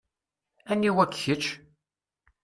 [0.71, 1.43] Aniwa-k kečč?